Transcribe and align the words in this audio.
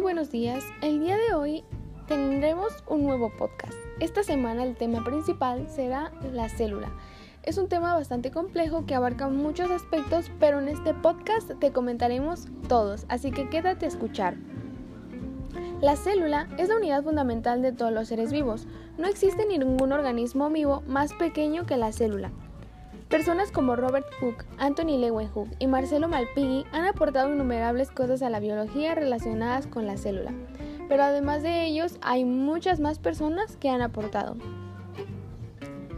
Muy 0.00 0.14
buenos 0.14 0.30
días. 0.30 0.64
El 0.80 1.00
día 1.00 1.18
de 1.18 1.34
hoy 1.34 1.62
tendremos 2.08 2.72
un 2.88 3.04
nuevo 3.04 3.30
podcast. 3.36 3.74
Esta 4.00 4.22
semana 4.22 4.64
el 4.64 4.74
tema 4.74 5.04
principal 5.04 5.68
será 5.68 6.10
la 6.32 6.48
célula. 6.48 6.88
Es 7.42 7.58
un 7.58 7.68
tema 7.68 7.92
bastante 7.92 8.30
complejo 8.30 8.86
que 8.86 8.94
abarca 8.94 9.28
muchos 9.28 9.70
aspectos, 9.70 10.30
pero 10.40 10.58
en 10.58 10.68
este 10.68 10.94
podcast 10.94 11.50
te 11.60 11.70
comentaremos 11.70 12.48
todos, 12.66 13.04
así 13.10 13.30
que 13.30 13.50
quédate 13.50 13.84
a 13.84 13.88
escuchar. 13.88 14.38
La 15.82 15.96
célula 15.96 16.48
es 16.56 16.70
la 16.70 16.76
unidad 16.76 17.04
fundamental 17.04 17.60
de 17.60 17.72
todos 17.72 17.92
los 17.92 18.08
seres 18.08 18.32
vivos. 18.32 18.66
No 18.96 19.06
existe 19.06 19.44
ningún 19.44 19.92
organismo 19.92 20.48
vivo 20.48 20.82
más 20.86 21.12
pequeño 21.12 21.66
que 21.66 21.76
la 21.76 21.92
célula. 21.92 22.32
Personas 23.10 23.50
como 23.50 23.74
Robert 23.74 24.06
Hooke, 24.20 24.44
Anthony 24.56 24.96
Leeuwenhoek 24.96 25.48
y 25.58 25.66
Marcelo 25.66 26.06
Malpighi 26.06 26.64
han 26.70 26.84
aportado 26.84 27.34
innumerables 27.34 27.90
cosas 27.90 28.22
a 28.22 28.30
la 28.30 28.38
biología 28.38 28.94
relacionadas 28.94 29.66
con 29.66 29.84
la 29.88 29.96
célula, 29.96 30.32
pero 30.88 31.02
además 31.02 31.42
de 31.42 31.64
ellos 31.64 31.98
hay 32.02 32.24
muchas 32.24 32.78
más 32.78 33.00
personas 33.00 33.56
que 33.56 33.68
han 33.68 33.82
aportado. 33.82 34.36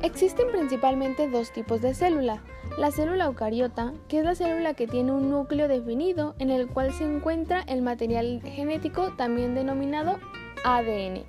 Existen 0.00 0.46
principalmente 0.52 1.28
dos 1.28 1.52
tipos 1.52 1.82
de 1.82 1.92
célula. 1.92 2.42
La 2.78 2.90
célula 2.90 3.26
eucariota, 3.26 3.92
que 4.08 4.20
es 4.20 4.24
la 4.24 4.34
célula 4.34 4.72
que 4.72 4.86
tiene 4.86 5.12
un 5.12 5.30
núcleo 5.30 5.68
definido 5.68 6.34
en 6.38 6.48
el 6.48 6.66
cual 6.66 6.94
se 6.94 7.04
encuentra 7.04 7.60
el 7.68 7.82
material 7.82 8.40
genético 8.42 9.12
también 9.16 9.54
denominado 9.54 10.18
ADN. 10.64 11.24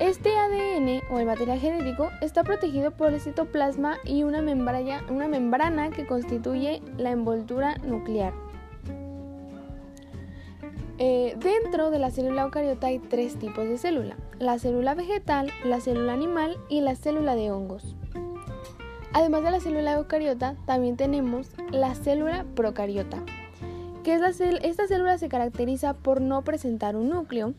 Este 0.00 0.34
ADN 0.34 1.02
o 1.10 1.18
el 1.18 1.26
material 1.26 1.58
genético 1.58 2.08
está 2.22 2.42
protegido 2.42 2.90
por 2.90 3.12
el 3.12 3.20
citoplasma 3.20 3.98
y 4.02 4.22
una 4.22 4.40
membrana, 4.40 5.04
una 5.10 5.28
membrana 5.28 5.90
que 5.90 6.06
constituye 6.06 6.80
la 6.96 7.10
envoltura 7.10 7.76
nuclear. 7.84 8.32
Eh, 10.96 11.36
dentro 11.38 11.90
de 11.90 11.98
la 11.98 12.10
célula 12.10 12.44
eucariota 12.44 12.86
hay 12.86 12.98
tres 12.98 13.38
tipos 13.38 13.68
de 13.68 13.76
célula, 13.76 14.16
la 14.38 14.58
célula 14.58 14.94
vegetal, 14.94 15.50
la 15.66 15.82
célula 15.82 16.14
animal 16.14 16.56
y 16.70 16.80
la 16.80 16.94
célula 16.94 17.34
de 17.34 17.50
hongos. 17.50 17.94
Además 19.12 19.44
de 19.44 19.50
la 19.50 19.60
célula 19.60 19.92
eucariota, 19.92 20.56
también 20.64 20.96
tenemos 20.96 21.50
la 21.72 21.94
célula 21.94 22.46
procariota, 22.54 23.22
que 24.02 24.14
es 24.14 24.40
esta 24.40 24.86
célula 24.86 25.18
se 25.18 25.28
caracteriza 25.28 25.92
por 25.92 26.22
no 26.22 26.42
presentar 26.42 26.96
un 26.96 27.10
núcleo, 27.10 27.52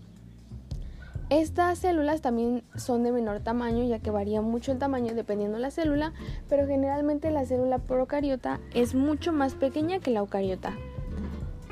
estas 1.31 1.79
células 1.79 2.19
también 2.19 2.61
son 2.75 3.03
de 3.03 3.11
menor 3.13 3.39
tamaño, 3.39 3.85
ya 3.85 3.99
que 3.99 4.11
varía 4.11 4.41
mucho 4.41 4.73
el 4.73 4.79
tamaño 4.79 5.15
dependiendo 5.15 5.55
de 5.55 5.61
la 5.61 5.71
célula, 5.71 6.11
pero 6.49 6.67
generalmente 6.67 7.31
la 7.31 7.45
célula 7.45 7.79
procariota 7.79 8.59
es 8.73 8.95
mucho 8.95 9.31
más 9.31 9.53
pequeña 9.55 9.99
que 9.99 10.11
la 10.11 10.19
eucariota. 10.19 10.75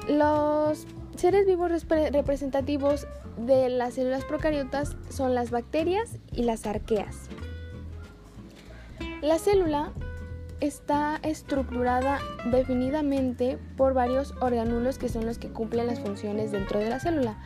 Los 0.08 0.88
seres 1.18 1.46
vivos 1.46 1.70
representativos 1.90 3.06
de 3.36 3.68
las 3.68 3.96
células 3.96 4.24
procariotas 4.24 4.96
son 5.10 5.36
las 5.36 5.52
bacterias 5.52 6.20
y 6.32 6.44
las 6.44 6.66
arqueas. 6.66 7.28
La 9.22 9.40
célula 9.40 9.92
está 10.62 11.20
estructurada 11.24 12.20
definidamente 12.52 13.58
por 13.78 13.94
varios 13.94 14.34
organulos 14.42 14.98
que 14.98 15.10
son 15.10 15.26
los 15.26 15.38
que 15.38 15.50
cumplen 15.50 15.88
las 15.88 16.00
funciones 16.00 16.52
dentro 16.52 16.80
de 16.80 16.90
la 16.90 17.00
célula. 17.00 17.38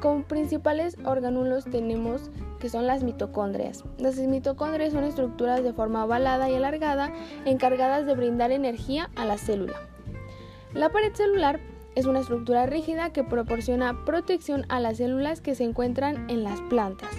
Como 0.00 0.24
principales 0.24 0.96
organulos 1.04 1.64
tenemos 1.64 2.30
que 2.58 2.68
son 2.68 2.86
las 2.86 3.02
mitocondrias. 3.02 3.84
Las 3.98 4.16
mitocondrias 4.18 4.92
son 4.92 5.04
estructuras 5.04 5.62
de 5.62 5.72
forma 5.72 6.04
ovalada 6.04 6.48
y 6.50 6.54
alargada 6.54 7.12
encargadas 7.44 8.06
de 8.06 8.14
brindar 8.14 8.52
energía 8.52 9.10
a 9.16 9.24
la 9.24 9.38
célula. 9.38 9.76
La 10.74 10.88
pared 10.90 11.12
celular 11.12 11.60
es 11.94 12.06
una 12.06 12.20
estructura 12.20 12.66
rígida 12.66 13.12
que 13.12 13.24
proporciona 13.24 14.04
protección 14.04 14.64
a 14.68 14.80
las 14.80 14.96
células 14.96 15.40
que 15.40 15.54
se 15.54 15.64
encuentran 15.64 16.30
en 16.30 16.42
las 16.42 16.60
plantas. 16.62 17.10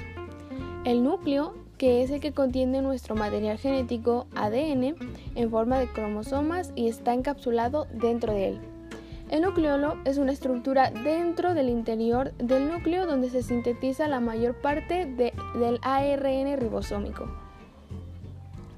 El 0.83 1.03
núcleo 1.03 1.53
que 1.83 2.01
es 2.01 2.11
el 2.11 2.21
que 2.21 2.31
contiene 2.31 2.81
nuestro 2.81 3.13
material 3.13 3.57
genético 3.57 4.25
ADN 4.35 4.95
en 5.35 5.51
forma 5.51 5.79
de 5.79 5.89
cromosomas 5.89 6.71
y 6.77 6.87
está 6.87 7.13
encapsulado 7.13 7.87
dentro 7.93 8.31
de 8.31 8.51
él. 8.51 8.59
El 9.29 9.41
nucleolo 9.41 9.97
es 10.05 10.17
una 10.17 10.31
estructura 10.31 10.91
dentro 10.91 11.53
del 11.53 11.67
interior 11.67 12.31
del 12.35 12.71
núcleo 12.71 13.05
donde 13.05 13.29
se 13.29 13.43
sintetiza 13.43 14.07
la 14.07 14.21
mayor 14.21 14.55
parte 14.61 15.05
del 15.05 15.79
ARN 15.81 16.57
ribosómico. 16.57 17.29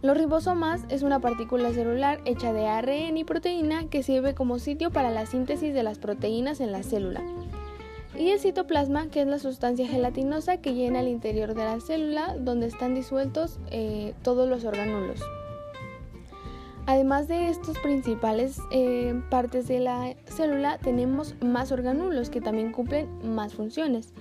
Los 0.01 0.17
ribosomas 0.17 0.81
es 0.89 1.03
una 1.03 1.19
partícula 1.19 1.73
celular 1.73 2.21
hecha 2.25 2.53
de 2.53 2.65
ARN 2.65 3.17
y 3.17 3.23
proteína 3.23 3.87
que 3.87 4.01
sirve 4.01 4.33
como 4.33 4.57
sitio 4.57 4.89
para 4.89 5.11
la 5.11 5.27
síntesis 5.27 5.75
de 5.75 5.83
las 5.83 5.99
proteínas 5.99 6.59
en 6.59 6.71
la 6.71 6.81
célula 6.81 7.21
y 8.17 8.29
el 8.29 8.39
citoplasma, 8.39 9.07
que 9.07 9.21
es 9.21 9.27
la 9.27 9.39
sustancia 9.39 9.87
gelatinosa 9.87 10.57
que 10.57 10.73
llena 10.73 11.01
el 11.01 11.07
interior 11.07 11.53
de 11.53 11.63
la 11.63 11.79
célula 11.79 12.35
donde 12.39 12.67
están 12.67 12.95
disueltos 12.95 13.59
eh, 13.71 14.13
todos 14.23 14.47
los 14.49 14.63
organulos. 14.65 15.21
Además 16.87 17.27
de 17.27 17.49
estos 17.49 17.79
principales 17.79 18.59
eh, 18.71 19.19
partes 19.31 19.67
de 19.67 19.79
la 19.79 20.15
célula, 20.25 20.77
tenemos 20.77 21.35
más 21.41 21.71
organulos 21.71 22.29
que 22.29 22.41
también 22.41 22.71
cumplen 22.71 23.09
más 23.23 23.55
funciones, 23.55 24.13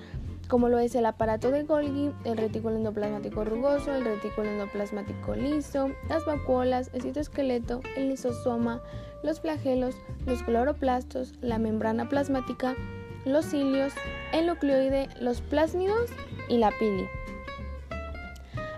como 0.48 0.68
lo 0.68 0.78
es 0.78 0.94
el 0.94 1.06
aparato 1.06 1.50
de 1.50 1.64
Golgi, 1.64 2.10
el 2.24 2.36
retículo 2.36 2.76
endoplasmático 2.76 3.44
rugoso, 3.44 3.94
el 3.94 4.04
retículo 4.04 4.48
endoplasmático 4.48 5.34
liso, 5.34 5.90
las 6.08 6.24
vacuolas, 6.24 6.90
el 6.94 7.02
citoesqueleto, 7.02 7.80
el 7.96 8.10
lisosoma, 8.10 8.82
los 9.22 9.40
flagelos, 9.40 9.96
los 10.26 10.42
cloroplastos, 10.42 11.32
la 11.40 11.58
membrana 11.58 12.08
plasmática, 12.08 12.74
los 13.24 13.46
cilios, 13.46 13.92
el 14.32 14.46
nucleoide, 14.46 15.08
los 15.20 15.40
plásmidos 15.40 16.10
y 16.48 16.58
la 16.58 16.70
pili. 16.78 17.08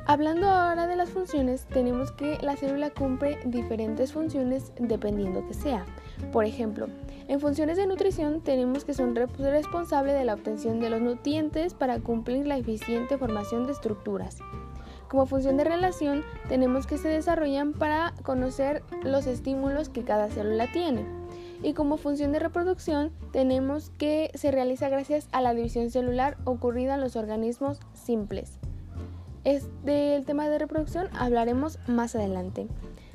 Hablando 0.08 0.48
ahora 0.48 0.86
de 0.86 0.94
las 0.94 1.10
funciones, 1.10 1.66
tenemos 1.66 2.12
que 2.12 2.38
la 2.40 2.56
célula 2.56 2.90
cumple 2.90 3.40
diferentes 3.44 4.12
funciones 4.12 4.72
dependiendo 4.78 5.44
que 5.48 5.54
sea. 5.54 5.84
Por 6.32 6.44
ejemplo, 6.44 6.86
en 7.26 7.40
funciones 7.40 7.76
de 7.76 7.88
nutrición 7.88 8.40
tenemos 8.40 8.84
que 8.84 8.94
son 8.94 9.16
responsables 9.16 10.14
de 10.14 10.24
la 10.24 10.34
obtención 10.34 10.78
de 10.78 10.90
los 10.90 11.00
nutrientes 11.00 11.74
para 11.74 11.98
cumplir 11.98 12.46
la 12.46 12.56
eficiente 12.56 13.18
formación 13.18 13.66
de 13.66 13.72
estructuras. 13.72 14.38
Como 15.08 15.26
función 15.26 15.56
de 15.56 15.64
relación 15.64 16.22
tenemos 16.48 16.86
que 16.86 16.98
se 16.98 17.08
desarrollan 17.08 17.72
para 17.72 18.14
conocer 18.22 18.84
los 19.02 19.26
estímulos 19.26 19.88
que 19.88 20.04
cada 20.04 20.28
célula 20.28 20.70
tiene 20.72 21.04
y 21.62 21.72
como 21.72 21.96
función 21.96 22.32
de 22.32 22.38
reproducción 22.38 23.12
tenemos 23.32 23.90
que 23.98 24.30
se 24.34 24.50
realiza 24.50 24.88
gracias 24.88 25.28
a 25.32 25.40
la 25.40 25.54
división 25.54 25.90
celular 25.90 26.36
ocurrida 26.44 26.94
en 26.94 27.00
los 27.00 27.16
organismos 27.16 27.80
simples. 27.94 28.58
Del 29.84 30.24
tema 30.24 30.48
de 30.48 30.58
reproducción 30.58 31.08
hablaremos 31.16 31.78
más 31.86 32.16
adelante. 32.16 32.66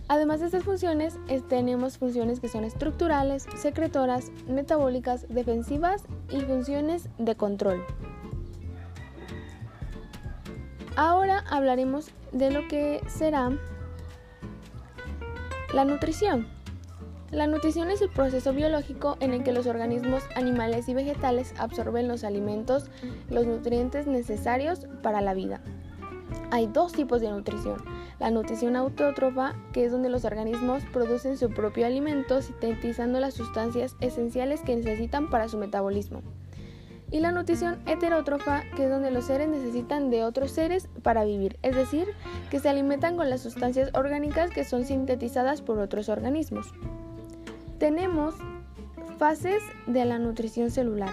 Además 0.08 0.40
de 0.40 0.48
estas 0.48 0.64
funciones, 0.64 1.18
tenemos 1.50 1.98
funciones 1.98 2.40
que 2.40 2.50
son 2.50 2.64
estructurales, 2.64 3.46
secretoras, 3.56 4.32
metabólicas, 4.48 5.26
defensivas 5.30 6.04
y 6.30 6.42
funciones 6.42 7.08
de 7.18 7.36
control. 7.36 7.86
Ahora 10.96 11.44
hablaremos 11.50 12.12
de 12.34 12.52
lo 12.52 12.68
que 12.68 13.02
será 13.08 13.52
la 15.74 15.86
nutrición. 15.86 16.48
La 17.32 17.48
nutrición 17.48 17.90
es 17.90 18.02
el 18.02 18.10
proceso 18.10 18.52
biológico 18.52 19.16
en 19.22 19.34
el 19.34 19.44
que 19.44 19.54
los 19.54 19.66
organismos 19.66 20.22
animales 20.36 20.90
y 20.90 20.94
vegetales 20.94 21.54
absorben 21.58 22.10
los 22.10 22.26
alimentos, 22.26 22.90
los 23.30 23.46
nutrientes 23.46 24.06
necesarios 24.06 24.86
para 25.02 25.22
la 25.22 25.34
vida. 25.34 25.62
Hay 26.52 26.68
dos 26.68 26.92
tipos 26.92 27.22
de 27.22 27.30
nutrición. 27.30 27.82
La 28.20 28.32
nutrición 28.32 28.76
autótrofa, 28.76 29.56
que 29.72 29.86
es 29.86 29.94
donde 29.94 30.10
los 30.10 30.26
organismos 30.26 30.84
producen 30.92 31.38
su 31.38 31.50
propio 31.50 31.86
alimento 31.86 32.42
sintetizando 32.42 33.22
las 33.22 33.34
sustancias 33.34 33.96
esenciales 34.02 34.60
que 34.60 34.76
necesitan 34.76 35.30
para 35.30 35.48
su 35.48 35.58
metabolismo. 35.58 36.22
Y 37.12 37.22
la 37.22 37.32
nutrición 37.32 37.80
heterótrofa, 37.88 38.64
que 38.76 38.86
es 38.86 38.90
donde 38.90 39.10
los 39.10 39.26
seres 39.26 39.48
necesitan 39.48 40.10
de 40.10 40.26
otros 40.26 40.52
seres 40.52 40.90
para 41.02 41.24
vivir, 41.24 41.58
es 41.62 41.76
decir, 41.76 42.08
que 42.50 42.60
se 42.60 42.68
alimentan 42.68 43.16
con 43.16 43.30
las 43.30 43.40
sustancias 43.42 43.90
orgánicas 43.94 44.52
que 44.52 44.66
son 44.66 44.84
sintetizadas 44.84 45.62
por 45.62 45.80
otros 45.80 46.10
organismos. 46.10 46.74
Tenemos 47.82 48.36
fases 49.18 49.64
de 49.88 50.06
la 50.06 50.20
nutrición 50.20 50.70
celular. 50.70 51.10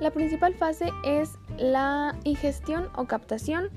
La 0.00 0.10
principal 0.10 0.52
fase 0.52 0.90
es 1.02 1.38
la 1.56 2.14
ingestión 2.24 2.90
o 2.94 3.06
captación, 3.06 3.70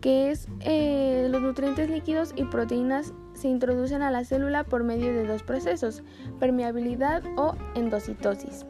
que 0.00 0.30
es 0.30 0.46
eh, 0.60 1.26
los 1.28 1.42
nutrientes 1.42 1.90
líquidos 1.90 2.32
y 2.36 2.44
proteínas 2.44 3.12
se 3.32 3.48
introducen 3.48 4.00
a 4.02 4.12
la 4.12 4.24
célula 4.24 4.62
por 4.62 4.84
medio 4.84 5.12
de 5.12 5.26
dos 5.26 5.42
procesos, 5.42 6.04
permeabilidad 6.38 7.24
o 7.36 7.56
endocitosis. 7.74 8.64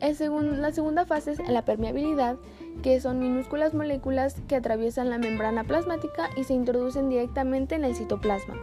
la 0.00 0.72
segunda 0.72 1.04
fase 1.04 1.32
es 1.32 1.46
la 1.46 1.62
permeabilidad, 1.66 2.38
que 2.82 3.02
son 3.02 3.18
minúsculas 3.18 3.74
moléculas 3.74 4.40
que 4.48 4.56
atraviesan 4.56 5.10
la 5.10 5.18
membrana 5.18 5.62
plasmática 5.64 6.30
y 6.38 6.44
se 6.44 6.54
introducen 6.54 7.10
directamente 7.10 7.74
en 7.74 7.84
el 7.84 7.94
citoplasma. 7.94 8.54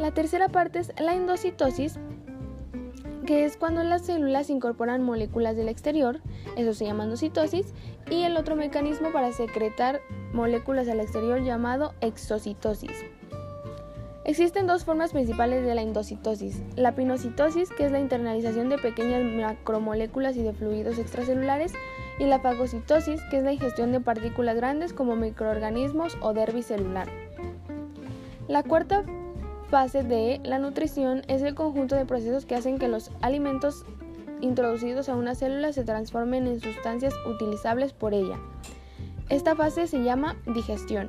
La 0.00 0.12
tercera 0.12 0.48
parte 0.48 0.78
es 0.78 0.94
la 0.98 1.12
endocitosis, 1.12 1.98
que 3.26 3.44
es 3.44 3.58
cuando 3.58 3.84
las 3.84 4.06
células 4.06 4.48
incorporan 4.48 5.02
moléculas 5.02 5.56
del 5.56 5.68
exterior, 5.68 6.20
eso 6.56 6.72
se 6.72 6.86
llama 6.86 7.04
endocitosis, 7.04 7.74
y 8.10 8.22
el 8.22 8.38
otro 8.38 8.56
mecanismo 8.56 9.12
para 9.12 9.30
secretar 9.32 10.00
moléculas 10.32 10.88
al 10.88 11.00
exterior 11.00 11.42
llamado 11.42 11.92
exocitosis. 12.00 13.04
Existen 14.24 14.66
dos 14.66 14.86
formas 14.86 15.12
principales 15.12 15.66
de 15.66 15.74
la 15.74 15.82
endocitosis, 15.82 16.62
la 16.76 16.94
pinocitosis, 16.94 17.68
que 17.68 17.84
es 17.84 17.92
la 17.92 18.00
internalización 18.00 18.70
de 18.70 18.78
pequeñas 18.78 19.22
macromoléculas 19.22 20.34
y 20.38 20.42
de 20.42 20.54
fluidos 20.54 20.98
extracelulares, 20.98 21.74
y 22.18 22.24
la 22.24 22.40
fagocitosis, 22.40 23.20
que 23.30 23.36
es 23.36 23.44
la 23.44 23.52
ingestión 23.52 23.92
de 23.92 24.00
partículas 24.00 24.56
grandes 24.56 24.94
como 24.94 25.14
microorganismos 25.14 26.16
o 26.22 26.32
dermis 26.32 26.64
celular. 26.64 27.06
La 28.48 28.62
cuarta 28.62 29.04
fase 29.70 30.02
de 30.02 30.40
la 30.42 30.58
nutrición 30.58 31.22
es 31.28 31.42
el 31.42 31.54
conjunto 31.54 31.94
de 31.94 32.04
procesos 32.04 32.44
que 32.44 32.56
hacen 32.56 32.78
que 32.78 32.88
los 32.88 33.12
alimentos 33.22 33.84
introducidos 34.40 35.08
a 35.08 35.14
una 35.14 35.36
célula 35.36 35.72
se 35.72 35.84
transformen 35.84 36.48
en 36.48 36.60
sustancias 36.60 37.14
utilizables 37.24 37.92
por 37.92 38.12
ella. 38.12 38.36
Esta 39.28 39.54
fase 39.54 39.86
se 39.86 40.02
llama 40.02 40.36
digestión. 40.52 41.08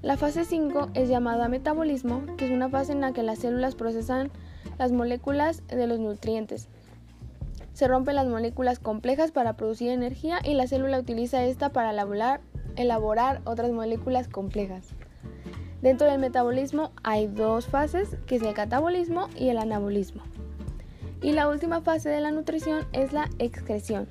La 0.00 0.16
fase 0.16 0.44
5 0.44 0.90
es 0.94 1.08
llamada 1.08 1.48
metabolismo, 1.48 2.22
que 2.36 2.44
es 2.44 2.52
una 2.52 2.68
fase 2.68 2.92
en 2.92 3.00
la 3.00 3.12
que 3.12 3.24
las 3.24 3.40
células 3.40 3.74
procesan 3.74 4.30
las 4.78 4.92
moléculas 4.92 5.66
de 5.66 5.88
los 5.88 5.98
nutrientes. 5.98 6.68
Se 7.72 7.88
rompen 7.88 8.14
las 8.14 8.28
moléculas 8.28 8.78
complejas 8.78 9.32
para 9.32 9.54
producir 9.54 9.90
energía 9.90 10.38
y 10.44 10.54
la 10.54 10.68
célula 10.68 11.00
utiliza 11.00 11.44
esta 11.44 11.70
para 11.70 11.90
elaborar, 11.90 12.40
elaborar 12.76 13.40
otras 13.44 13.72
moléculas 13.72 14.28
complejas. 14.28 14.94
Dentro 15.82 16.06
del 16.06 16.18
metabolismo 16.18 16.92
hay 17.02 17.26
dos 17.26 17.66
fases, 17.66 18.16
que 18.26 18.36
es 18.36 18.42
el 18.42 18.54
catabolismo 18.54 19.28
y 19.36 19.48
el 19.48 19.58
anabolismo. 19.58 20.22
Y 21.22 21.32
la 21.32 21.48
última 21.48 21.80
fase 21.80 22.08
de 22.08 22.20
la 22.20 22.30
nutrición 22.30 22.86
es 22.92 23.12
la 23.12 23.28
excreción, 23.38 24.08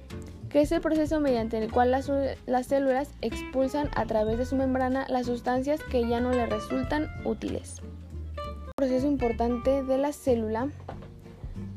que 0.50 0.62
es 0.62 0.72
el 0.72 0.82
proceso 0.82 1.20
mediante 1.20 1.58
el 1.58 1.72
cual 1.72 1.92
las, 1.92 2.12
las, 2.46 2.68
células 2.68 3.12
expulsan 3.22 3.90
a 3.96 4.06
través 4.06 4.38
de 4.38 4.46
su 4.46 4.56
membrana 4.56 5.06
las 5.10 5.26
sustancias 5.26 5.82
que 5.84 6.08
ya 6.08 6.20
no 6.20 6.32
les 6.32 6.50
resultan 6.50 7.08
útiles. 7.26 7.82
Un 7.82 8.72
proceso 8.76 9.08
importante 9.08 9.84
de 9.84 9.98
la 9.98 10.14
célula 10.14 10.70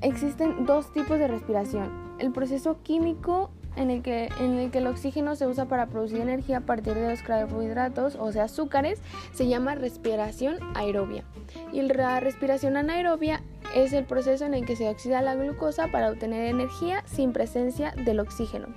existen 0.02 0.66
dos 0.66 0.92
tipos 0.92 1.18
de 1.18 1.28
respiración, 1.28 2.16
el 2.18 2.32
proceso 2.32 2.82
químico 2.82 3.50
en 3.78 3.90
el, 3.90 4.02
que, 4.02 4.28
en 4.40 4.58
el 4.58 4.70
que 4.70 4.78
el 4.78 4.86
oxígeno 4.86 5.36
se 5.36 5.46
usa 5.46 5.66
para 5.66 5.86
producir 5.86 6.20
energía 6.20 6.58
a 6.58 6.60
partir 6.62 6.94
de 6.94 7.10
los 7.10 7.22
carbohidratos, 7.22 8.16
o 8.16 8.32
sea, 8.32 8.44
azúcares, 8.44 9.00
se 9.32 9.46
llama 9.46 9.74
respiración 9.74 10.58
aerobia. 10.74 11.24
Y 11.72 11.82
la 11.82 12.20
respiración 12.20 12.76
anaerobia 12.76 13.42
es 13.74 13.92
el 13.92 14.04
proceso 14.04 14.44
en 14.44 14.54
el 14.54 14.66
que 14.66 14.76
se 14.76 14.88
oxida 14.88 15.22
la 15.22 15.34
glucosa 15.34 15.88
para 15.88 16.10
obtener 16.10 16.46
energía 16.46 17.04
sin 17.06 17.32
presencia 17.32 17.92
del 18.04 18.20
oxígeno. 18.20 18.68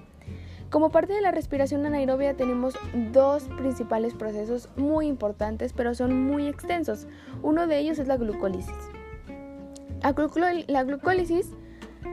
Como 0.69 0.89
parte 0.89 1.11
de 1.11 1.21
la 1.21 1.31
respiración 1.31 1.85
anaerobia 1.85 2.37
tenemos 2.37 2.75
dos 3.11 3.43
principales 3.57 4.13
procesos 4.13 4.69
muy 4.77 5.07
importantes, 5.07 5.73
pero 5.73 5.93
son 5.95 6.25
muy 6.27 6.47
extensos. 6.47 7.07
Uno 7.41 7.67
de 7.67 7.79
ellos 7.79 7.99
es 7.99 8.07
la 8.07 8.15
glucólisis. 8.15 8.71
La 10.67 10.83
glucólisis 10.83 11.51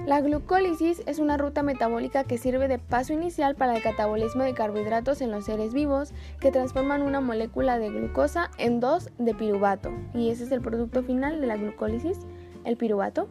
la 0.08 0.20
glucólisis 0.20 1.02
es 1.06 1.19
una 1.19 1.37
ruta 1.37 1.62
metabólica 1.62 2.25
que 2.25 2.38
sirve 2.38 2.67
de 2.69 2.79
paso 2.79 3.12
inicial 3.12 3.55
para 3.55 3.76
el 3.76 3.82
catabolismo 3.82 4.43
de 4.43 4.55
carbohidratos 4.55 5.20
en 5.20 5.31
los 5.31 5.44
seres 5.44 5.75
vivos 5.75 6.12
que 6.40 6.50
transforman 6.50 7.02
una 7.02 7.20
molécula 7.20 7.79
de 7.79 7.90
glucosa 7.90 8.50
en 8.58 8.81
dos 8.81 9.11
de 9.19 9.35
piruvato. 9.35 9.90
Y 10.14 10.31
ese 10.31 10.44
es 10.44 10.52
el 10.52 10.61
producto 10.61 11.02
final 11.02 11.40
de 11.40 11.46
la 11.46 11.56
glucólisis, 11.56 12.19
el 12.64 12.76
piruvato. 12.76 13.29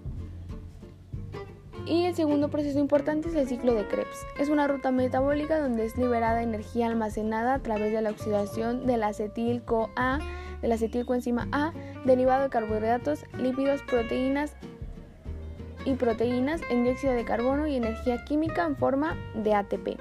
Y 1.88 2.06
el 2.06 2.16
segundo 2.16 2.50
proceso 2.50 2.80
importante 2.80 3.30
es 3.30 3.36
el 3.36 3.48
ciclo 3.48 3.74
de 3.74 3.88
Krebs. 3.88 4.18
Es 4.38 4.50
una 4.50 4.68
ruta 4.68 4.92
metabólica 4.92 5.60
donde 5.60 5.86
es 5.86 5.98
liberada 5.98 6.44
energía 6.44 6.88
almacenada 6.88 7.54
a 7.54 7.60
través 7.60 7.94
de 7.94 8.02
la 8.02 8.10
oxidación 8.10 8.86
del 8.86 9.04
acetil-CoA, 9.04 10.20
del 10.62 10.72
acetilcoenzima 10.72 11.48
A, 11.52 11.72
derivado 12.04 12.44
de 12.44 12.50
carbohidratos, 12.50 13.24
lípidos, 13.38 13.82
proteínas 13.84 14.54
y 15.88 15.96
proteínas 15.96 16.60
en 16.70 16.84
dióxido 16.84 17.14
de 17.14 17.24
carbono 17.24 17.66
y 17.66 17.76
energía 17.76 18.26
química 18.26 18.66
en 18.66 18.76
forma 18.76 19.16
de 19.34 19.54
ATP. 19.54 19.98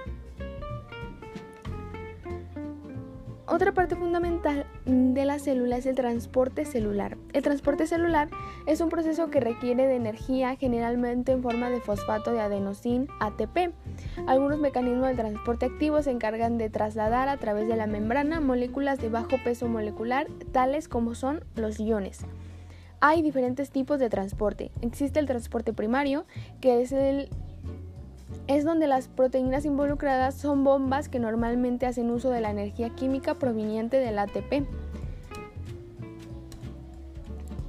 Otra 3.47 3.71
parte 3.73 3.94
fundamental 3.94 4.67
de 4.85 5.25
la 5.25 5.38
célula 5.38 5.77
es 5.77 5.87
el 5.87 5.94
transporte 5.94 6.65
celular. 6.65 7.17
El 7.33 7.44
transporte 7.44 7.87
celular 7.87 8.29
es 8.67 8.81
un 8.81 8.88
proceso 8.88 9.31
que 9.31 9.38
requiere 9.38 9.87
de 9.87 9.94
energía 9.94 10.56
generalmente 10.56 11.31
en 11.31 11.44
forma 11.44 11.71
de 11.71 11.81
fosfato 11.81 12.32
de 12.32 12.41
adenosín 12.41 13.06
ATP. 13.21 13.73
Algunos 14.27 14.59
mecanismos 14.59 15.06
de 15.06 15.15
transporte 15.15 15.67
activo 15.67 16.03
se 16.03 16.11
encargan 16.11 16.59
de 16.59 16.69
trasladar 16.69 17.29
a 17.29 17.37
través 17.37 17.69
de 17.69 17.77
la 17.77 17.87
membrana 17.87 18.41
moléculas 18.41 18.99
de 18.99 19.09
bajo 19.09 19.39
peso 19.44 19.69
molecular 19.69 20.27
tales 20.50 20.89
como 20.89 21.15
son 21.15 21.44
los 21.55 21.79
iones. 21.79 22.27
Hay 23.00 23.22
diferentes 23.22 23.70
tipos 23.70 23.98
de 23.98 24.08
transporte. 24.08 24.70
Existe 24.81 25.20
el 25.20 25.26
transporte 25.26 25.72
primario, 25.72 26.25
que 26.60 26.81
es 26.82 26.93
el 26.93 27.28
es 28.48 28.64
donde 28.64 28.87
las 28.87 29.08
proteínas 29.08 29.64
involucradas 29.64 30.34
son 30.34 30.62
bombas 30.62 31.08
que 31.08 31.19
normalmente 31.19 31.87
hacen 31.87 32.10
uso 32.10 32.31
de 32.31 32.40
la 32.40 32.50
energía 32.50 32.90
química 32.90 33.34
proveniente 33.34 33.98
del 33.98 34.19
ATP. 34.19 34.66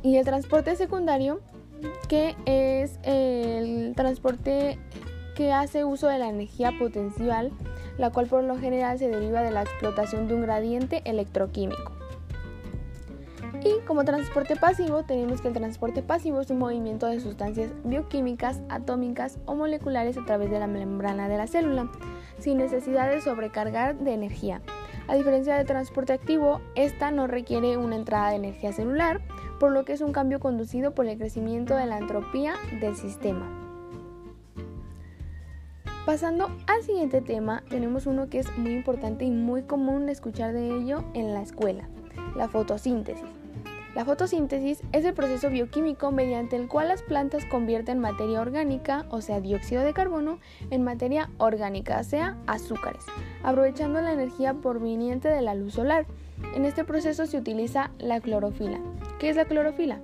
Y 0.03 0.17
el 0.17 0.25
transporte 0.25 0.75
secundario, 0.75 1.41
que 2.07 2.35
es 2.45 2.99
el 3.03 3.93
transporte 3.95 4.77
que 5.35 5.51
hace 5.51 5.83
uso 5.83 6.07
de 6.07 6.19
la 6.19 6.29
energía 6.29 6.71
potencial, 6.77 7.51
la 7.97 8.11
cual 8.11 8.27
por 8.27 8.43
lo 8.43 8.57
general 8.57 8.99
se 8.99 9.07
deriva 9.07 9.41
de 9.41 9.51
la 9.51 9.63
explotación 9.63 10.27
de 10.27 10.35
un 10.35 10.41
gradiente 10.41 11.01
electroquímico. 11.05 11.96
Y 13.67 13.81
como 13.85 14.05
transporte 14.05 14.55
pasivo 14.55 15.03
tenemos 15.03 15.41
que 15.41 15.49
el 15.49 15.53
transporte 15.53 16.01
pasivo 16.01 16.39
es 16.39 16.49
un 16.49 16.59
movimiento 16.59 17.07
de 17.07 17.19
sustancias 17.19 17.71
bioquímicas, 17.83 18.61
atómicas 18.69 19.39
o 19.45 19.55
moleculares 19.55 20.17
a 20.17 20.23
través 20.23 20.49
de 20.49 20.59
la 20.59 20.67
membrana 20.67 21.27
de 21.27 21.35
la 21.35 21.47
célula, 21.47 21.91
sin 22.39 22.59
necesidad 22.59 23.09
de 23.09 23.19
sobrecargar 23.19 23.97
de 23.97 24.13
energía. 24.13 24.61
A 25.09 25.15
diferencia 25.15 25.55
del 25.55 25.67
transporte 25.67 26.13
activo, 26.13 26.61
esta 26.75 27.11
no 27.11 27.27
requiere 27.27 27.75
una 27.75 27.97
entrada 27.97 28.29
de 28.29 28.37
energía 28.37 28.71
celular, 28.71 29.19
por 29.59 29.73
lo 29.73 29.83
que 29.83 29.93
es 29.93 30.01
un 30.01 30.13
cambio 30.13 30.39
conducido 30.39 30.91
por 30.91 31.05
el 31.05 31.17
crecimiento 31.17 31.75
de 31.75 31.87
la 31.87 31.97
entropía 31.97 32.53
del 32.79 32.95
sistema. 32.95 33.51
Pasando 36.05 36.49
al 36.67 36.83
siguiente 36.83 37.19
tema, 37.19 37.63
tenemos 37.69 38.05
uno 38.05 38.29
que 38.29 38.39
es 38.39 38.57
muy 38.57 38.71
importante 38.71 39.25
y 39.25 39.31
muy 39.31 39.63
común 39.63 40.07
escuchar 40.07 40.53
de 40.53 40.73
ello 40.73 41.03
en 41.13 41.33
la 41.33 41.41
escuela, 41.41 41.89
la 42.37 42.47
fotosíntesis. 42.47 43.36
La 43.97 44.05
fotosíntesis 44.05 44.83
es 44.91 45.05
el 45.05 45.15
proceso 45.15 45.49
bioquímico 45.49 46.11
mediante 46.11 46.55
el 46.55 46.67
cual 46.67 46.89
las 46.89 47.01
plantas 47.01 47.45
convierten 47.45 47.97
materia 47.97 48.39
orgánica, 48.39 49.07
o 49.09 49.21
sea, 49.21 49.41
dióxido 49.41 49.81
de 49.81 49.95
carbono, 49.95 50.37
en 50.69 50.83
materia 50.83 51.31
orgánica, 51.39 51.99
o 51.99 52.03
sea, 52.03 52.37
azúcares, 52.45 53.03
aprovechando 53.41 53.99
la 53.99 54.13
energía 54.13 54.53
proveniente 54.53 55.29
de 55.29 55.41
la 55.41 55.55
luz 55.55 55.73
solar. 55.73 56.05
En 56.53 56.65
este 56.65 56.83
proceso 56.83 57.25
se 57.25 57.39
utiliza 57.39 57.89
la 57.97 58.21
clorofila. 58.21 58.79
¿Qué 59.17 59.31
es 59.31 59.35
la 59.35 59.45
clorofila? 59.45 59.99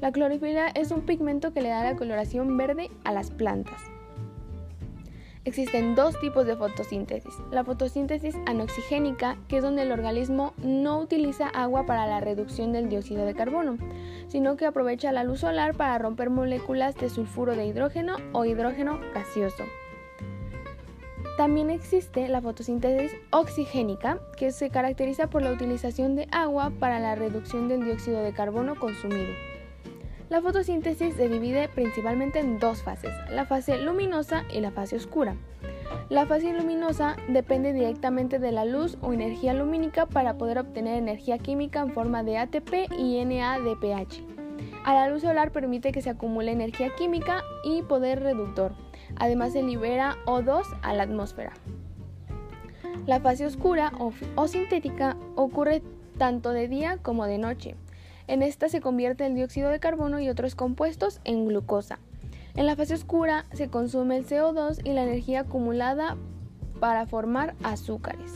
La 0.00 0.12
clorofila 0.12 0.68
es 0.68 0.92
un 0.92 1.00
pigmento 1.00 1.52
que 1.52 1.62
le 1.62 1.70
da 1.70 1.82
la 1.82 1.96
coloración 1.96 2.56
verde 2.56 2.92
a 3.02 3.10
las 3.10 3.32
plantas. 3.32 3.91
Existen 5.44 5.96
dos 5.96 6.20
tipos 6.20 6.46
de 6.46 6.54
fotosíntesis. 6.54 7.34
La 7.50 7.64
fotosíntesis 7.64 8.36
anoxigénica, 8.46 9.36
que 9.48 9.56
es 9.56 9.62
donde 9.62 9.82
el 9.82 9.90
organismo 9.90 10.54
no 10.58 11.00
utiliza 11.00 11.48
agua 11.48 11.84
para 11.84 12.06
la 12.06 12.20
reducción 12.20 12.72
del 12.72 12.88
dióxido 12.88 13.26
de 13.26 13.34
carbono, 13.34 13.76
sino 14.28 14.56
que 14.56 14.66
aprovecha 14.66 15.10
la 15.10 15.24
luz 15.24 15.40
solar 15.40 15.74
para 15.74 15.98
romper 15.98 16.30
moléculas 16.30 16.94
de 16.94 17.10
sulfuro 17.10 17.56
de 17.56 17.66
hidrógeno 17.66 18.18
o 18.32 18.44
hidrógeno 18.44 19.00
gaseoso. 19.12 19.64
También 21.36 21.70
existe 21.70 22.28
la 22.28 22.40
fotosíntesis 22.40 23.10
oxigénica, 23.30 24.20
que 24.36 24.52
se 24.52 24.70
caracteriza 24.70 25.26
por 25.26 25.42
la 25.42 25.50
utilización 25.50 26.14
de 26.14 26.28
agua 26.30 26.70
para 26.78 27.00
la 27.00 27.16
reducción 27.16 27.66
del 27.66 27.84
dióxido 27.84 28.22
de 28.22 28.32
carbono 28.32 28.78
consumido. 28.78 29.32
La 30.32 30.40
fotosíntesis 30.40 31.14
se 31.14 31.28
divide 31.28 31.68
principalmente 31.68 32.38
en 32.38 32.58
dos 32.58 32.82
fases, 32.82 33.12
la 33.30 33.44
fase 33.44 33.76
luminosa 33.76 34.44
y 34.50 34.60
la 34.60 34.70
fase 34.70 34.96
oscura. 34.96 35.36
La 36.08 36.24
fase 36.24 36.54
luminosa 36.54 37.16
depende 37.28 37.74
directamente 37.74 38.38
de 38.38 38.50
la 38.50 38.64
luz 38.64 38.96
o 39.02 39.12
energía 39.12 39.52
lumínica 39.52 40.06
para 40.06 40.38
poder 40.38 40.58
obtener 40.58 40.96
energía 40.96 41.36
química 41.36 41.82
en 41.82 41.92
forma 41.92 42.22
de 42.22 42.38
ATP 42.38 42.90
y 42.96 43.22
NADPH. 43.22 44.22
A 44.86 44.94
la 44.94 45.10
luz 45.10 45.20
solar 45.20 45.52
permite 45.52 45.92
que 45.92 46.00
se 46.00 46.08
acumule 46.08 46.50
energía 46.50 46.94
química 46.96 47.42
y 47.62 47.82
poder 47.82 48.20
reductor. 48.20 48.72
Además 49.16 49.52
se 49.52 49.62
libera 49.62 50.16
O2 50.24 50.62
a 50.80 50.94
la 50.94 51.02
atmósfera. 51.02 51.52
La 53.04 53.20
fase 53.20 53.44
oscura 53.44 53.92
o 54.34 54.48
sintética 54.48 55.14
ocurre 55.34 55.82
tanto 56.16 56.52
de 56.52 56.68
día 56.68 56.96
como 57.02 57.26
de 57.26 57.36
noche. 57.36 57.76
En 58.32 58.40
esta 58.40 58.70
se 58.70 58.80
convierte 58.80 59.26
el 59.26 59.34
dióxido 59.34 59.68
de 59.68 59.78
carbono 59.78 60.18
y 60.18 60.30
otros 60.30 60.54
compuestos 60.54 61.20
en 61.24 61.46
glucosa. 61.46 61.98
En 62.54 62.64
la 62.64 62.76
fase 62.76 62.94
oscura 62.94 63.44
se 63.52 63.68
consume 63.68 64.16
el 64.16 64.26
CO2 64.26 64.80
y 64.84 64.94
la 64.94 65.02
energía 65.02 65.40
acumulada 65.40 66.16
para 66.80 67.04
formar 67.04 67.54
azúcares. 67.62 68.32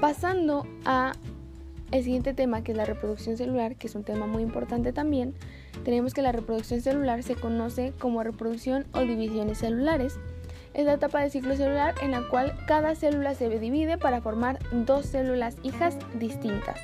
Pasando 0.00 0.66
a 0.84 1.12
el 1.92 2.02
siguiente 2.02 2.34
tema 2.34 2.64
que 2.64 2.72
es 2.72 2.76
la 2.76 2.86
reproducción 2.86 3.36
celular, 3.36 3.76
que 3.76 3.86
es 3.86 3.94
un 3.94 4.02
tema 4.02 4.26
muy 4.26 4.42
importante 4.42 4.92
también, 4.92 5.36
tenemos 5.84 6.12
que 6.12 6.22
la 6.22 6.32
reproducción 6.32 6.80
celular 6.80 7.22
se 7.22 7.36
conoce 7.36 7.92
como 8.00 8.24
reproducción 8.24 8.84
o 8.94 9.02
divisiones 9.02 9.58
celulares. 9.58 10.18
Es 10.74 10.86
la 10.86 10.94
etapa 10.94 11.20
del 11.20 11.30
ciclo 11.30 11.54
celular 11.54 11.94
en 12.02 12.10
la 12.10 12.22
cual 12.30 12.52
cada 12.66 12.96
célula 12.96 13.34
se 13.34 13.48
divide 13.48 13.96
para 13.96 14.20
formar 14.20 14.58
dos 14.72 15.06
células 15.06 15.54
hijas 15.62 15.96
distintas. 16.18 16.80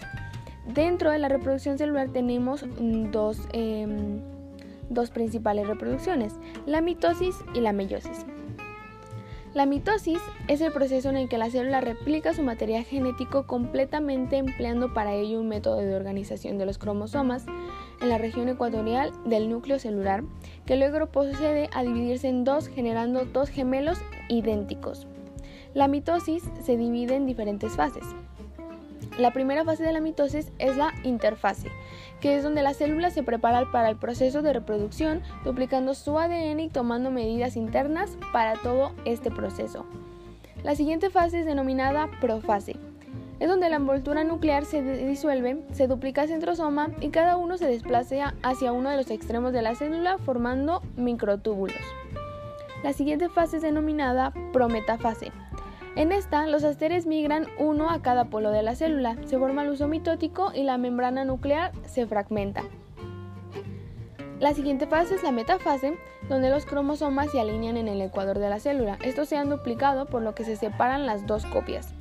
Dentro 0.73 1.11
de 1.11 1.19
la 1.19 1.29
reproducción 1.29 1.79
celular 1.79 2.09
tenemos 2.09 2.65
dos, 3.13 3.41
em, 3.53 4.21
dos 4.91 5.11
principales 5.11 5.67
reproducciones, 5.67 6.35
la 6.67 6.81
mitosis 6.81 7.37
y 7.55 7.61
la 7.61 7.73
meiosis. 7.73 8.27
La 9.57 9.65
mitosis 9.65 10.21
es 10.49 10.61
el 10.61 10.71
proceso 10.71 11.09
en 11.09 11.17
el 11.17 11.31
que 11.31 11.39
la 11.39 11.49
célula 11.49 11.81
replica 11.81 12.35
su 12.35 12.43
material 12.43 12.85
genético 12.85 13.47
completamente 13.47 14.37
empleando 14.37 14.93
para 14.93 15.15
ello 15.15 15.41
un 15.41 15.49
método 15.49 15.77
de 15.77 15.95
organización 15.95 16.59
de 16.59 16.67
los 16.67 16.77
cromosomas 16.77 17.47
en 18.03 18.11
la 18.11 18.19
región 18.19 18.51
ecuatorial 18.51 19.13
del 19.25 19.49
núcleo 19.49 19.79
celular, 19.79 20.25
que 20.67 20.77
luego 20.77 21.07
procede 21.07 21.71
a 21.73 21.85
dividirse 21.85 22.29
en 22.29 22.45
dos 22.45 22.69
generando 22.69 23.25
dos 23.25 23.49
gemelos 23.49 23.99
idénticos. 24.29 25.07
La 25.73 25.89
mitosis 25.89 26.43
se 26.63 26.77
divide 26.77 27.15
en 27.15 27.25
diferentes 27.25 27.73
fases. 27.77 28.05
La 29.19 29.33
primera 29.33 29.65
fase 29.65 29.83
de 29.83 29.95
la 29.95 30.01
mitosis 30.01 30.53
es 30.59 30.77
la 30.77 30.93
interfase, 31.03 31.71
que 32.21 32.37
es 32.37 32.43
donde 32.43 32.63
la 32.63 32.75
célula 32.75 33.11
se 33.11 33.23
prepara 33.23 33.71
para 33.73 33.89
el 33.89 33.97
proceso 33.97 34.43
de 34.43 34.53
reproducción, 34.53 35.23
duplicando 35.43 35.95
su 35.95 36.19
ADN 36.19 36.61
y 36.61 36.69
tomando 36.69 37.11
medidas 37.11 37.57
internas 37.57 38.19
para 38.35 38.57
todo 38.57 38.93
este 39.07 39.31
proceso. 39.31 39.87
La 40.65 40.75
siguiente 40.75 41.09
fase 41.09 41.41
es 41.41 41.47
denominada 41.47 42.11
profase. 42.21 42.77
Es 43.41 43.49
donde 43.49 43.71
la 43.71 43.77
envoltura 43.77 44.23
nuclear 44.23 44.67
se 44.67 44.83
disuelve, 44.83 45.63
se 45.73 45.87
duplica 45.87 46.23
el 46.23 46.29
centrosoma 46.29 46.91
y 47.01 47.09
cada 47.09 47.39
uno 47.39 47.57
se 47.57 47.69
desplaza 47.69 48.35
hacia 48.43 48.73
uno 48.73 48.91
de 48.91 48.97
los 48.97 49.11
extremos 49.11 49.55
de 49.55 49.63
la 49.63 49.75
célula 49.75 50.19
formando 50.19 50.83
microtúbulos. 50.97 51.77
La 52.83 52.93
siguiente 52.93 53.31
fase 53.31 53.57
es 53.57 53.63
denominada 53.63 54.33
prometafase. 54.53 55.33
En 55.97 56.13
esta, 56.13 56.47
los 56.47 56.63
asteres 56.63 57.07
migran 57.07 57.47
uno 57.59 57.91
a 57.91 58.03
cada 58.03 58.27
polo 58.27 58.51
de 58.51 58.63
la 58.63 58.77
célula, 58.77 59.17
se 59.25 59.39
forma 59.39 59.63
el 59.63 59.71
uso 59.71 59.89
mitótico 59.89 60.53
y 60.55 60.63
la 60.63 60.77
membrana 60.77 61.25
nuclear 61.25 61.73
se 61.87 62.07
fragmenta. 62.07 62.65
La 64.39 64.53
siguiente 64.53 64.87
fase 64.87 65.15
es 65.15 65.23
la 65.23 65.33
metafase, 65.33 65.97
donde 66.29 66.51
los 66.51 66.67
cromosomas 66.67 67.31
se 67.31 67.41
alinean 67.41 67.79
en 67.79 67.89
el 67.89 68.03
ecuador 68.03 68.39
de 68.39 68.51
la 68.51 68.61
célula. 68.61 68.99
Estos 69.03 69.31
se 69.31 69.39
han 69.39 69.49
duplicado, 69.49 70.05
por 70.05 70.21
lo 70.21 70.35
que 70.35 70.45
se 70.45 70.57
separan 70.57 71.07
las 71.07 71.27
dos 71.27 71.47
copias. 71.47 71.95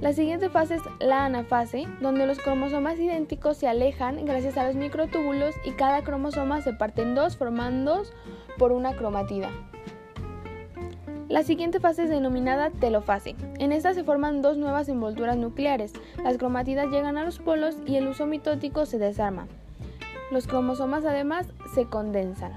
La 0.00 0.12
siguiente 0.12 0.48
fase 0.48 0.74
es 0.74 0.82
la 0.98 1.24
anafase, 1.24 1.86
donde 2.00 2.26
los 2.26 2.40
cromosomas 2.40 2.98
idénticos 2.98 3.56
se 3.56 3.68
alejan 3.68 4.24
gracias 4.24 4.56
a 4.56 4.66
los 4.66 4.74
microtúbulos 4.74 5.54
y 5.64 5.70
cada 5.72 6.02
cromosoma 6.02 6.60
se 6.60 6.72
parte 6.72 7.02
en 7.02 7.14
dos 7.14 7.36
formando 7.36 8.02
por 8.58 8.72
una 8.72 8.96
cromatida. 8.96 9.48
La 11.32 11.44
siguiente 11.44 11.80
fase 11.80 12.02
es 12.02 12.10
denominada 12.10 12.68
telofase. 12.68 13.36
En 13.58 13.72
esta 13.72 13.94
se 13.94 14.04
forman 14.04 14.42
dos 14.42 14.58
nuevas 14.58 14.90
envolturas 14.90 15.38
nucleares. 15.38 15.94
Las 16.22 16.36
cromatidas 16.36 16.90
llegan 16.90 17.16
a 17.16 17.24
los 17.24 17.38
polos 17.38 17.74
y 17.86 17.96
el 17.96 18.06
uso 18.06 18.26
mitótico 18.26 18.84
se 18.84 18.98
desarma. 18.98 19.48
Los 20.30 20.46
cromosomas 20.46 21.06
además 21.06 21.46
se 21.74 21.86
condensan. 21.86 22.52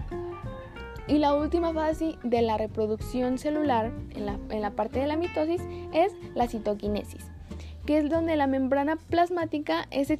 Y 1.07 1.19
la 1.19 1.33
última 1.35 1.71
fase 1.71 2.17
de 2.23 2.41
la 2.41 2.57
reproducción 2.57 3.37
celular 3.37 3.93
en 4.13 4.61
la, 4.61 4.71
parte 4.71 4.99
de 4.99 5.07
la 5.07 5.15
mitosis 5.15 5.61
es 5.93 6.11
la 6.33 6.49
citoquinesis, 6.49 7.31
que 7.85 7.99
es 7.99 8.09
donde 8.09 8.35
la 8.35 8.45
membrana 8.45 8.97
plasmática 8.97 9.87
es 9.89 10.11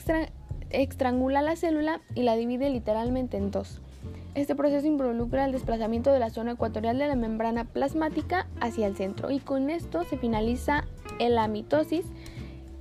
extrangula 0.70 1.42
la 1.42 1.58
célula 1.58 2.00
y 2.14 2.24
la 2.24 2.38
divide 2.38 2.70
literalmente 2.70 3.36
en 3.36 3.52
dos. 3.52 3.82
Este 4.36 4.54
proceso 4.54 4.86
involucra 4.86 5.46
el 5.46 5.54
desplazamiento 5.54 6.12
de 6.12 6.20
la 6.20 6.30
zona 6.30 6.52
ecuatorial 6.52 6.98
de 6.98 7.08
la 7.08 7.16
membrana 7.16 7.64
plasmática 7.64 8.48
hacia 8.60 8.86
el 8.86 8.98
centro 8.98 9.32
y 9.32 9.40
con 9.40 9.70
esto 9.70 10.04
se 10.04 10.18
finaliza 10.18 10.84
la 11.20 11.48
mitosis, 11.48 12.06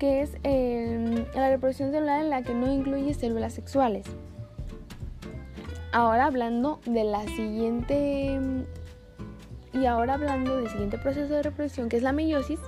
que 0.00 0.22
es 0.22 0.36
em, 0.42 1.24
la 1.32 1.50
reproducción 1.50 1.92
celular 1.92 2.20
en 2.20 2.30
la 2.30 2.42
que 2.42 2.54
no 2.54 2.72
incluye 2.72 3.14
células 3.14 3.52
sexuales. 3.52 4.04
Ahora 5.92 6.26
hablando 6.26 6.80
de 6.86 7.04
la 7.04 7.22
siguiente 7.28 8.40
y 9.72 9.86
ahora 9.86 10.14
hablando 10.14 10.56
del 10.56 10.68
siguiente 10.68 10.98
proceso 10.98 11.34
de 11.34 11.42
reproducción 11.44 11.88
que 11.88 11.96
es 11.96 12.02
la 12.02 12.12
meiosis, 12.12 12.58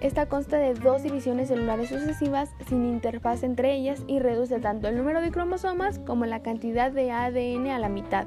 esta 0.00 0.26
consta 0.26 0.58
de 0.58 0.74
dos 0.74 1.02
divisiones 1.02 1.48
celulares 1.48 1.90
sucesivas 1.90 2.50
sin 2.68 2.86
interfaz 2.86 3.42
entre 3.42 3.74
ellas 3.74 4.02
y 4.06 4.18
reduce 4.18 4.58
tanto 4.58 4.88
el 4.88 4.96
número 4.96 5.20
de 5.20 5.30
cromosomas 5.30 5.98
como 6.00 6.24
la 6.26 6.40
cantidad 6.40 6.90
de 6.90 7.10
ADN 7.12 7.68
a 7.68 7.78
la 7.78 7.88
mitad. 7.88 8.26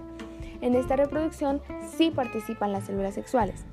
En 0.62 0.75
esta 0.75 0.96
reproducción 0.96 1.62
sí 1.98 2.12
participan 2.12 2.72
las 2.72 2.86
células 2.86 3.15
sexuales. 3.15 3.65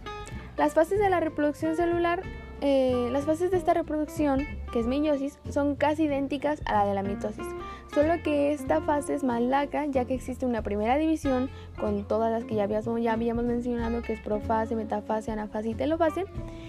Las 0.56 0.74
fases 0.74 0.98
de 0.98 1.10
la 1.10 1.20
reproducción 1.20 1.76
celular, 1.76 2.22
eh, 2.62 3.08
las 3.10 3.24
fases 3.24 3.50
de 3.50 3.56
esta 3.56 3.72
reproducción, 3.72 4.46
que 4.72 4.80
es 4.80 4.86
meiosis, 4.86 5.38
son 5.48 5.76
casi 5.76 6.04
idénticas 6.04 6.60
a 6.66 6.74
la 6.74 6.84
de 6.84 6.94
la 6.94 7.02
mitosis, 7.02 7.46
solo 7.94 8.22
que 8.22 8.52
esta 8.52 8.82
fase 8.82 9.14
es 9.14 9.24
más 9.24 9.40
larga 9.40 9.86
ya 9.86 10.04
que 10.04 10.14
existe 10.14 10.44
una 10.44 10.62
primera 10.62 10.98
división 10.98 11.48
con 11.78 12.06
todas 12.06 12.30
las 12.30 12.44
que 12.44 12.56
ya 12.56 12.64
habíamos, 12.64 13.44
mencionado 13.44 14.02
que 14.02 14.12
es 14.12 14.20
profase, 14.20 14.76
metafase, 14.76 15.30
anafase 15.30 15.70
y 15.70 15.74
telofase 15.74 16.24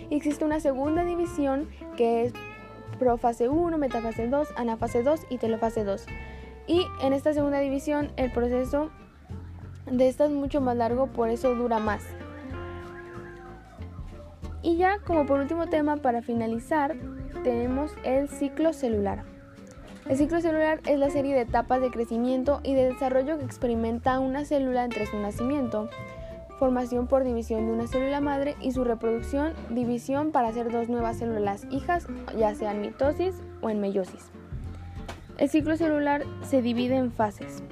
y 0.10 0.16
existe 0.16 0.46
una 0.46 0.62
segunda 0.62 1.04
división 1.04 1.68
que 1.98 2.24
es 2.24 2.34
profase 2.98 3.50
1, 3.50 3.78
metafase 3.78 4.28
2, 4.28 4.48
anafase 4.56 5.04
2 5.04 5.22
y 5.30 5.40
telofase 5.40 5.84
2. 5.84 6.06
Y 6.68 6.86
en 7.02 7.14
esta 7.14 7.34
segunda 7.34 7.60
división 7.60 8.12
el 8.16 8.32
proceso 8.32 8.92
de 9.92 10.08
esta 10.08 10.26
es 10.26 10.32
mucho 10.32 10.62
más 10.62 10.78
largo, 10.78 11.08
por 11.08 11.30
eso 11.30 11.54
dura 11.56 11.80
más. 11.80 12.04
Y 14.64 14.78
ya 14.78 15.00
como 15.06 15.26
por 15.26 15.40
último 15.40 15.68
tema 15.68 15.98
para 15.98 16.22
finalizar 16.22 16.96
tenemos 17.44 17.92
el 18.04 18.30
ciclo 18.30 18.74
celular. 18.74 19.24
El 20.08 20.18
ciclo 20.18 20.42
celular 20.42 20.82
es 20.86 21.00
la 21.00 21.10
serie 21.10 21.34
de 21.34 21.42
etapas 21.42 21.82
de 21.82 21.92
crecimiento 21.92 22.60
y 22.64 22.74
de 22.74 22.86
desarrollo 22.86 23.38
que 23.38 23.46
experimenta 23.46 24.20
una 24.20 24.46
célula 24.46 24.84
entre 24.84 25.06
su 25.06 25.18
nacimiento, 25.18 25.90
formación 26.58 27.08
por 27.08 27.24
división 27.24 27.66
de 27.66 27.74
una 27.74 27.88
célula 27.88 28.20
madre 28.20 28.56
y 28.62 28.72
su 28.72 28.84
reproducción, 28.84 29.54
división 29.70 30.32
para 30.32 30.50
hacer 30.50 30.72
dos 30.72 30.90
nuevas 30.90 31.18
células 31.18 31.66
hijas, 31.72 32.08
ya 32.38 32.54
sea 32.56 32.72
en 32.72 32.82
mitosis 32.82 33.36
o 33.62 33.70
en 33.70 33.80
meiosis. 33.80 34.32
El 35.38 35.50
ciclo 35.50 35.76
celular 35.76 36.24
se 36.44 36.62
divide 36.62 36.98
en 36.98 37.12
fases. 37.12 37.64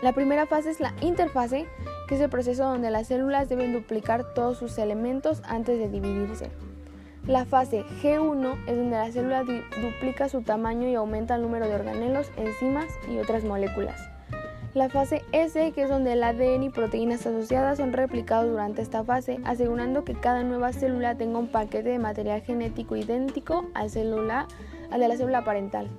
La 0.00 0.12
primera 0.12 0.46
fase 0.46 0.70
es 0.70 0.78
la 0.78 0.94
interfase, 1.00 1.66
que 2.08 2.14
es 2.14 2.20
el 2.20 2.30
proceso 2.30 2.64
donde 2.64 2.90
las 2.90 3.06
células 3.06 3.48
deben 3.48 3.72
duplicar 3.72 4.32
todos 4.34 4.58
sus 4.58 4.78
elementos 4.78 5.42
antes 5.44 5.78
de 5.78 5.88
dividirse. 5.88 6.50
La 7.26 7.44
fase 7.44 7.84
G1 8.02 8.56
es 8.66 8.76
donde 8.76 8.96
la 8.96 9.12
célula 9.12 9.44
duplica 9.44 10.30
su 10.30 10.40
tamaño 10.40 10.88
y 10.88 10.94
aumenta 10.94 11.36
el 11.36 11.42
número 11.42 11.68
de 11.68 11.74
organelos, 11.74 12.30
enzimas 12.38 12.86
y 13.12 13.18
otras 13.18 13.44
moléculas. 13.44 14.00
La 14.72 14.88
fase 14.88 15.22
S, 15.32 15.72
que 15.72 15.82
es 15.82 15.88
donde 15.90 16.14
el 16.14 16.22
ADN 16.22 16.62
y 16.62 16.70
proteínas 16.70 17.26
asociadas 17.26 17.78
son 17.78 17.92
replicados 17.92 18.50
durante 18.50 18.80
esta 18.80 19.04
fase, 19.04 19.40
asegurando 19.44 20.04
que 20.04 20.14
cada 20.14 20.42
nueva 20.42 20.72
célula 20.72 21.16
tenga 21.16 21.38
un 21.38 21.48
paquete 21.48 21.90
de 21.90 21.98
material 21.98 22.40
genético 22.40 22.96
idéntico 22.96 23.66
al, 23.74 23.90
al 24.90 25.00
de 25.00 25.08
la 25.08 25.16
célula 25.16 25.44
parental. 25.44 25.90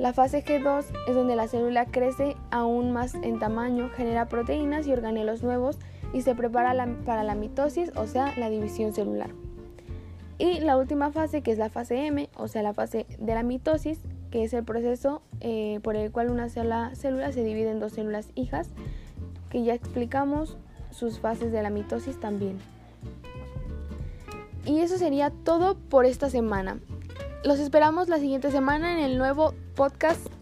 La 0.00 0.14
fase 0.14 0.42
G2 0.42 0.86
es 1.08 1.14
donde 1.14 1.36
la 1.36 1.46
célula 1.46 1.84
crece 1.84 2.34
aún 2.50 2.90
más 2.90 3.14
en 3.16 3.38
tamaño, 3.38 3.90
genera 3.90 4.28
proteínas 4.28 4.86
y 4.86 4.92
organelos 4.94 5.42
nuevos 5.42 5.76
y 6.14 6.22
se 6.22 6.34
prepara 6.34 6.72
para 7.04 7.22
la 7.22 7.34
mitosis, 7.34 7.92
o 7.94 8.06
sea, 8.06 8.32
la 8.38 8.48
división 8.48 8.94
celular. 8.94 9.28
Y 10.38 10.60
la 10.60 10.78
última 10.78 11.12
fase, 11.12 11.42
que 11.42 11.52
es 11.52 11.58
la 11.58 11.68
fase 11.68 12.06
M, 12.06 12.30
o 12.38 12.48
sea, 12.48 12.62
la 12.62 12.72
fase 12.72 13.04
de 13.18 13.34
la 13.34 13.42
mitosis, 13.42 14.00
que 14.30 14.42
es 14.42 14.54
el 14.54 14.64
proceso 14.64 15.20
eh, 15.40 15.80
por 15.82 15.96
el 15.96 16.10
cual 16.10 16.30
una 16.30 16.48
célula 16.48 16.94
se 16.94 17.44
divide 17.44 17.70
en 17.70 17.78
dos 17.78 17.92
células 17.92 18.30
hijas, 18.34 18.70
que 19.50 19.64
ya 19.64 19.74
explicamos 19.74 20.56
sus 20.90 21.18
fases 21.18 21.52
de 21.52 21.62
la 21.62 21.68
mitosis 21.68 22.18
también. 22.18 22.58
Y 24.64 24.80
eso 24.80 24.96
sería 24.96 25.28
todo 25.28 25.76
por 25.76 26.06
esta 26.06 26.30
semana. 26.30 26.78
Los 27.44 27.58
esperamos 27.58 28.08
la 28.08 28.18
siguiente 28.18 28.50
semana 28.50 28.92
en 28.92 28.98
el 28.98 29.18
nuevo 29.18 29.54
podcast 29.80 30.39